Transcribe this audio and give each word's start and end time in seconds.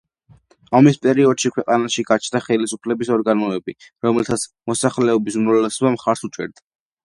ომის 0.77 0.95
პერიოდში 1.03 1.51
ქვეყანაში 1.57 2.05
გაჩნდა 2.13 2.41
ხელისუფლების 2.47 3.13
ორგანოები, 3.19 3.77
რომელსაც 4.09 4.49
მოსახლეობის 4.73 5.41
უმრავლესობა 5.45 5.97
მხარს 6.01 6.31
უჭერდა. 6.31 6.69